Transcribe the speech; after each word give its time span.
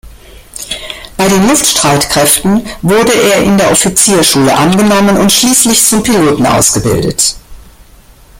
Bei 1.15 1.27
den 1.27 1.47
Luftstreitkräften 1.47 2.67
wurde 2.81 3.11
er 3.13 3.43
in 3.43 3.55
der 3.59 3.69
Offizier-Schule 3.69 4.51
angenommen 4.57 5.15
und 5.17 5.31
schließlich 5.31 5.85
zum 5.85 6.01
Piloten 6.01 6.47
ausgebildet. 6.47 7.35